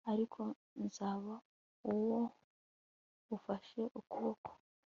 [0.11, 0.41] Ariko
[0.85, 1.33] nzaba
[1.91, 2.21] uwo
[3.35, 4.49] ufashe ukuboko